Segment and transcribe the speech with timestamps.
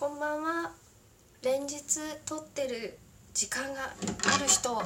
[0.00, 0.72] こんばんは。
[1.42, 1.84] 連日
[2.24, 2.98] 撮ってる
[3.34, 3.88] 時間があ
[4.38, 4.82] る人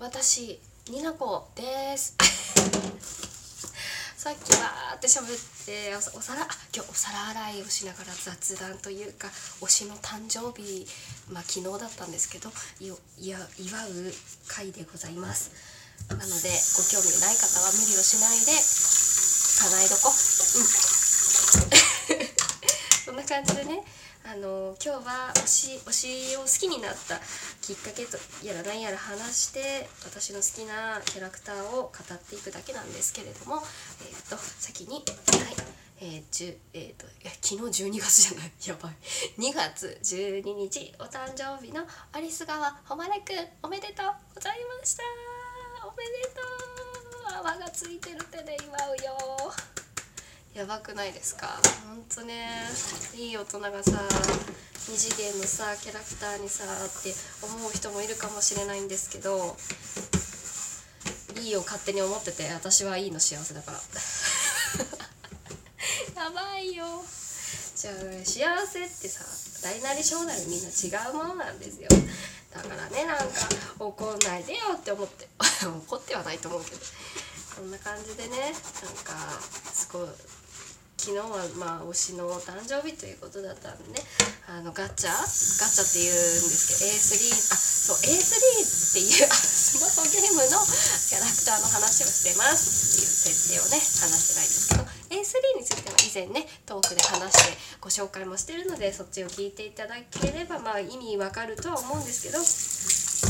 [0.00, 0.58] 私
[0.90, 2.16] になこです。
[4.18, 5.28] さっきわーって喋っ
[5.64, 6.42] てお皿
[6.74, 9.30] 今日お皿洗いをしながら雑談というか
[9.60, 10.88] 推しの誕生日
[11.30, 12.98] まあ昨日だったんですけど祝
[13.38, 13.46] う
[14.48, 15.52] 回でございます。
[16.08, 18.46] なのでご興味ない方は無理をしないで
[19.60, 20.12] 叶えどこ。
[20.56, 20.66] うん。
[23.06, 23.84] そんな感じでね
[24.26, 25.92] あの今日は推し推
[26.32, 27.14] しを好きになった
[27.62, 33.62] きっかけとやら何やら話して私の好きなキャラクターを語っていくだけなんですけれども、
[34.02, 35.04] えー、と先にはい
[35.98, 38.52] えー10えー、といや昨日12月じゃない。
[38.66, 38.94] やばい。
[39.38, 44.12] 2月12日お誕生日のアリス川誉れくんおめでとう。
[44.34, 45.04] ございました。
[45.86, 47.38] おめでとう。
[47.38, 49.75] 泡がついてる手で祝うよ。
[50.56, 51.48] やばくないですか？
[51.86, 52.48] ほんとね
[53.14, 53.92] いい大人がさ
[54.88, 56.68] 二次元のさキャラクターにさっ
[57.02, 59.56] て思う人もいるかもしれないんですけど
[61.42, 63.78] いいを勝手に思ってて私はいいの幸せだから。
[66.16, 67.04] やばいよ。
[67.76, 69.22] じゃあ幸せってさ
[69.62, 71.88] 大なり小なりみんな違うものなんですよ。
[72.54, 73.48] だからねなんか
[73.78, 75.28] 怒んないでよって思って。
[75.86, 76.78] 怒ってはないと思うけど。
[77.56, 79.14] こんな感じでねなんか
[79.72, 80.08] すごい
[81.06, 84.02] 昨日はまあ推しの誕生日ということだったんでね。
[84.50, 85.14] あのガチャ？
[85.14, 94.82] ガチャっていうんですけど A3 あそう A3 っていうスマホゲームのキャラクターの話をしてますっていう設定をね話してないんですけど
[95.14, 102.42] A3 については以前ねトークで話してご紹介もしてるのでそっちを聞いていただければまあ意味わかるとは思うんですけど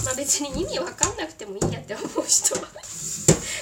[0.08, 2.72] まあ別に意味わかんなくてもいいやって思う人は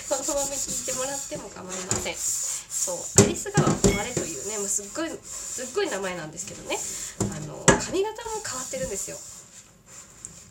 [0.06, 2.53] このまま聞いてもらっても構いません。
[2.85, 6.77] そうアリス川誉れというねもうすっごいすっごい名前なんですけどね。
[7.33, 9.17] あの髪型も変わってるんですよ。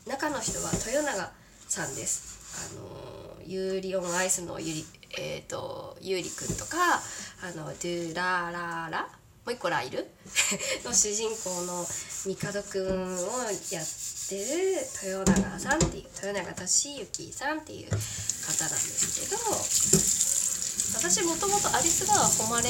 [0.08, 1.32] 中の人は豊永
[1.68, 2.34] さんです。
[2.58, 4.86] あのユーリオンアイスのゆり
[5.16, 6.98] えっ、ー、とゆうりくんとか
[7.44, 9.10] あのドゥラララ
[9.46, 10.10] もう一個ライル？
[10.84, 11.86] の主人公の
[12.26, 13.88] 帝くんをやっ
[14.28, 20.43] てる豊永さんっていう豊永俊之さんっていう方なんですけど
[20.96, 22.70] 私もともとアリス川誉れ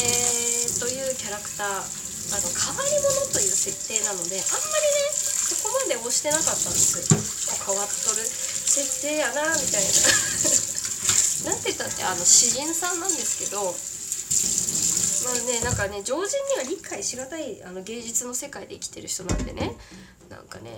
[0.79, 7.19] というキャラクターあの変わり者という設定なのであんまりねそこまで推してなかったんですよ
[7.67, 9.91] 変わっとる設定やなみたいな。
[11.43, 13.59] なんて言ったってあの詩人さんなんですけど
[15.27, 19.75] まあねなんかね常人には理解しがたいあの芸術の世界で生きてる人なんでね。
[20.29, 20.71] なんかね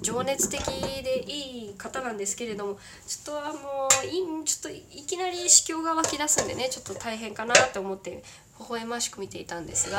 [0.00, 0.60] 情熱的
[1.02, 8.22] でいい方なんですけれどもちょっとあのいちょっといきなり子宮が湧き出すんでねちょっと大変かなと思って
[8.58, 9.98] 微笑ましく見ていたんですが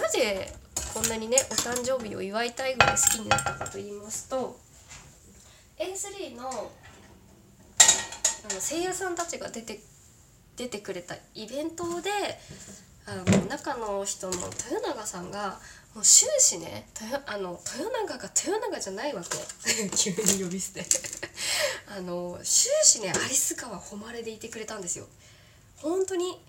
[0.00, 0.52] なぜ
[0.94, 4.58] こんなにねお誕生日を祝いたいぐらい好きになったかと言いますと
[5.78, 6.52] A3 のあ
[8.54, 9.80] の声優さんたちが出て
[10.56, 12.10] 出てくれたイベントで
[13.06, 15.58] あの中の人の豊永さんが
[15.94, 16.88] もう終始ね
[17.26, 19.38] あの豊永が豊永じゃないわけ。
[19.96, 20.84] 急に呼び捨て。
[21.88, 25.06] あの終始ねアリス川誉れでいてくれたんですよ。
[25.76, 26.42] 本当に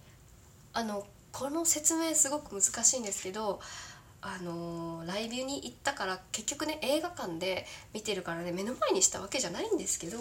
[0.74, 3.62] あのこの説明すごく難しいんですけど
[4.22, 10.18] あのライブに行ったから結局ね映画館で見てるからね目の前にしたわけじゃないんですけど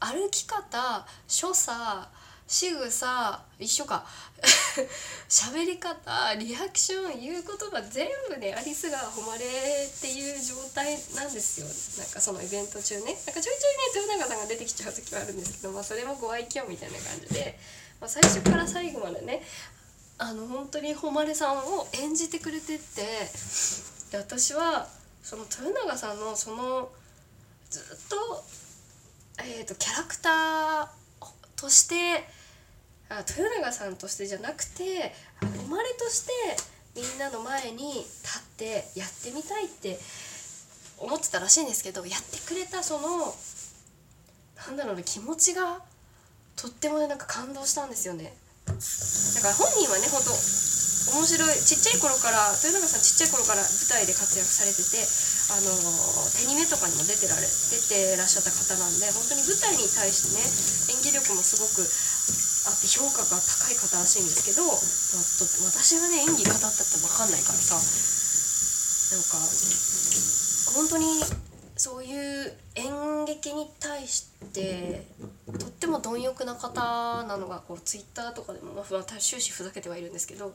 [0.00, 2.06] 歩き方所作
[2.46, 4.04] 仕草一緒か。
[5.28, 12.04] 喋り方リアクション言う言葉全部ねアリスが誉れっていう状態なんですよ。
[12.04, 13.04] なんかそのイベント中ね。
[13.04, 13.56] なんかちょいちょいね
[13.94, 17.58] 豊永さんが出てきちゃう時はあるんですけど、まあ、それもご愛嬌みたいな感じで、
[18.00, 19.42] まあ、最初から最後までね
[20.18, 23.02] あの本当に誉れさんを演じてくれてって
[24.10, 24.88] で私は
[25.22, 26.92] その豊永さんのその
[27.70, 28.44] ずっと,、
[29.38, 30.53] えーとキャラクター
[31.56, 32.26] として
[33.08, 36.32] あ豊永さんとしてじゃなくて生まれとして
[36.96, 39.98] みんなの前に立ってやってみたいって
[40.98, 43.34] 思ってたらしいんですけどやってくれたその
[44.66, 45.80] なんだろうね気持ちが
[46.56, 48.32] とってもねなんか感動したんですよね。
[48.66, 50.73] だから本人はね本当
[51.12, 51.60] 面白い。
[51.60, 55.04] ちっちゃい頃から豊永さんちっちゃい頃から舞台で活躍されてて
[55.52, 55.68] あの
[56.32, 64.64] 手に目とかにも出てられ出てらっしゃった方なんで本当に舞台に対してね演技力もすごくあって評価が高い方らしいんですけど、
[65.68, 69.36] 私がね演技語ったって分かんないからさなんか
[70.72, 71.20] 本当に
[71.84, 75.04] そういう演劇に対して
[75.58, 80.54] とっても貪欲な方なのがこうツイッターとかでも、まあ、終始ふざけてはいるんですけど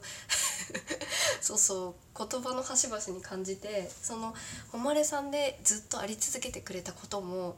[1.40, 4.34] そうそう言葉の端々に感じてその
[4.72, 7.56] 誉さんでずっとあり続けてくれたことも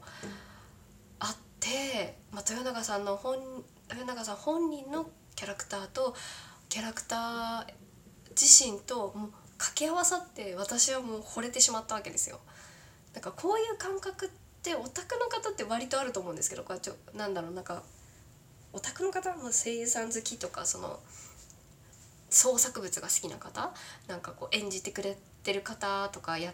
[1.17, 3.39] あって、まあ、豊永さんの本
[3.89, 6.15] 豊永さん本人のキャラクターと
[6.69, 7.73] キャラクター
[8.39, 12.39] 自身ともう掛け合わさって私はもう惚れてしまったわけですよ。
[13.13, 14.29] なんかこういう感覚っ
[14.61, 17.83] てオタクの方って割とあると思うんですけどこれちょなんだろうなんか
[18.73, 20.99] オタクの方も声優さん好きとかその
[22.29, 23.71] 創作物が好きな方？
[24.07, 26.53] なんかこう演じてくれてる方とかやっ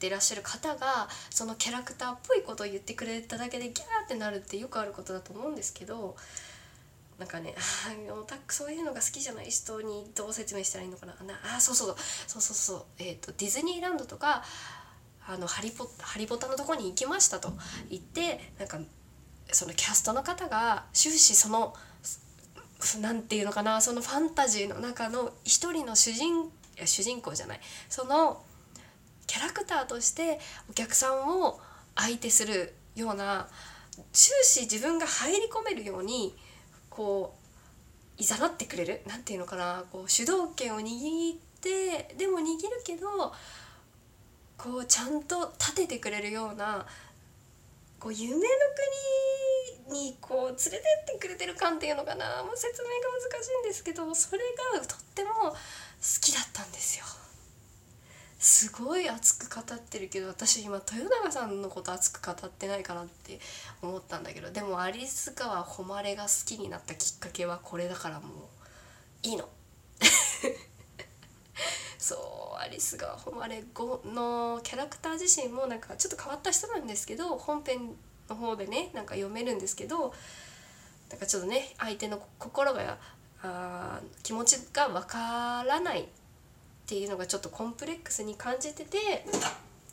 [0.00, 6.16] てらっしゃる方がそのキャラクターっぽいことを言ってくれただけでギャーってなるってよくあることだと思うんですけど
[7.20, 7.54] なんかね
[8.10, 11.14] オタクそういうのが好きじゃない人にどう説明したらいいのかな？
[11.54, 11.96] あそうそうそう。
[12.26, 12.84] そうそうそう。
[12.98, 14.42] えっ、ー、とディズニーランドとか
[15.32, 17.52] あのハリポハリポタのとこに行きましたと
[17.88, 18.80] 言ってなんか
[19.52, 21.74] そのキャストの方が終始その
[23.00, 26.48] 何て言うのかなそのファンタジーの中の一人の主人い
[26.78, 28.42] や主人公じゃないその
[29.28, 31.60] キャラクターとしてお客さんを
[31.94, 33.46] 相手するような
[34.12, 36.34] 終始自分が入り込めるように
[36.88, 37.36] こ
[38.18, 42.46] ういざなってくれる何て言うのかなこう主導権を握ってでも握る
[42.84, 43.32] けど
[44.62, 46.84] こうちゃんと立ててくれるような
[47.98, 48.40] こう夢の
[49.88, 50.68] 国にこう連れて
[51.12, 52.94] ってくれてる感っていうのかなもう説明が
[53.32, 54.42] 難しいんですけどそれ
[54.74, 55.56] がとっても好
[56.20, 57.06] きだったんですよ。
[58.38, 63.38] すごい熱く語ってるけど私今豊永さんのこと熱く語ってないかなって
[63.82, 68.28] 思ったんだけどでも有栖川誉が好きになったきっかけはこれだからもう
[69.22, 69.46] いいの。
[72.00, 77.90] そうアリスが誉れ5のキャラクター自身もなんかちょっと変わった人なんですけど本編
[78.30, 80.14] の方でねなんか読めるんですけど
[81.10, 82.96] なんかちょっとね相手の心が
[83.42, 86.04] あ気持ちがわからないっ
[86.86, 89.26] ていうのがちょっとコンプレックスに感じてて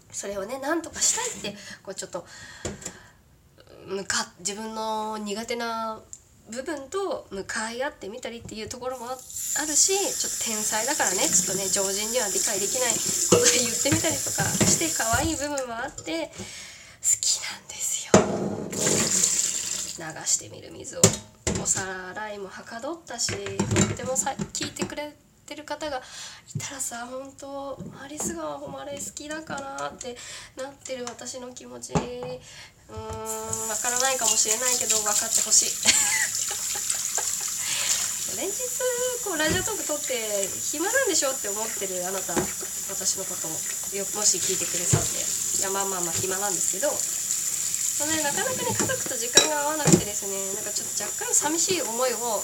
[0.10, 2.26] それをねなんとかしたいってこうちょっと
[3.86, 6.00] 向か自分の苦手な
[6.50, 9.20] 部分と向かい合ってみたりっていうところもある
[9.74, 16.34] しちょっと天才だからねちょっとね常人には理解できないことで言ってみたりとかして可愛い部分もあって好
[17.22, 18.14] きなんですよ。
[20.00, 21.02] 流してみる水を。
[21.62, 25.16] おさらいもはかどったしとってもさ聞いてくれ
[25.46, 26.02] てる方が
[26.56, 30.16] いたらさ本当アリス川誉れ好きだからって
[30.56, 31.94] なってる私の気持ち。
[31.94, 35.72] うーんわからないかもしれないけど分かってほしい。
[38.36, 38.60] 連日
[39.24, 40.12] こうラジオトーク撮って
[40.52, 42.36] 暇なんでしょって思ってるあなた
[42.92, 43.56] 私のことを
[43.96, 52.44] よもし聞いてくれそうでいやまあまあまあ暇なんですけどその、ね、なかなかね家族と時間が合わなくてですねなんかちょっと若干寂しい思いを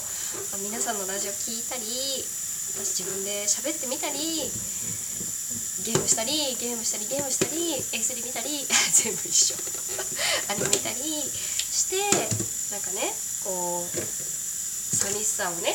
[0.64, 1.84] 皆さんのラジオ聞いたり
[2.80, 4.48] 私自分で喋ってみたり
[5.84, 8.64] ゲームしたりゲームしたりゲームしたり A3 見たり
[8.96, 9.54] 全部一緒。
[10.48, 12.00] アニメ見たりして
[12.72, 13.14] なんかね
[13.44, 14.43] こう
[14.94, 15.74] 寂しさをね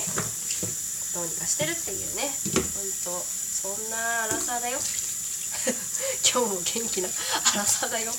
[1.13, 4.80] どうにかしてるっていうねほんとそんなアラサーだよ。
[6.24, 8.13] 今日も元気なアラサーだよ。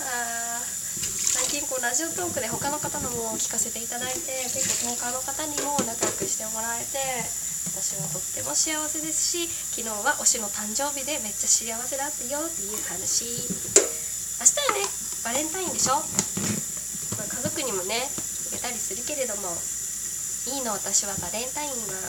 [0.00, 0.62] あ
[1.34, 6.98] 最近こうラジオトークで他の方のも聞かせていただいて結構他の方にも仲良くしてもらえて
[7.66, 13.24] 私はとっても幸せですし昨日は推しの誕生日でめっちゃ幸せだったよっていう話。
[14.40, 14.86] 明日はね
[15.24, 16.00] バレンタインでしょ、ま
[17.24, 18.08] あ、家族にもね
[18.64, 19.52] たりするけれども
[20.48, 22.00] いいの私はバレンタインは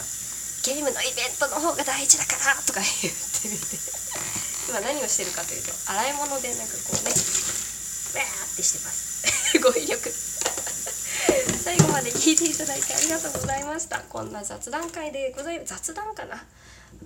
[0.64, 3.76] ゲームのイベントの方が大事だからとか言ってみて。
[4.66, 9.60] 今何をしてるかというと洗い物でなんかこうねわーってしてます。
[9.62, 10.10] 語彙力。
[11.64, 14.00] 最後まで聞いていただいてありがとうございました。
[14.00, 15.70] こんな雑談会でございます。
[15.70, 16.44] 雑談かな？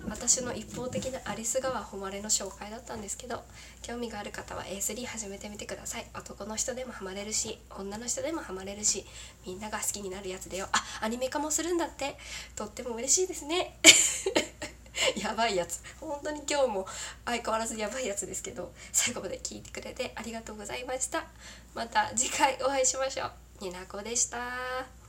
[0.08, 3.42] 私の一方的なアリス川誉れの紹介だったんですけど
[3.82, 6.06] 興味がある方は A3 始めてみてください。
[6.14, 9.04] 男の人でもハマれるし女の人でもハマれるし
[9.46, 10.68] みんなが好きになるやつだよ。
[10.72, 12.16] あアニメ化もするんだって。
[12.56, 13.78] とっても嬉しいですね。
[15.16, 15.80] やばいやつ。
[16.00, 16.86] 本当に今日も
[17.24, 21.24] 相変わらずやばいやつですけど最後まで聞いてくれてありがとうございました。
[21.74, 23.26] また次回お会いしましょ
[23.60, 23.64] う。
[23.64, 24.99] になこでした。